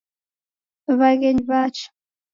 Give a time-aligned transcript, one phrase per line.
[0.99, 1.87] Waghenyi w'acha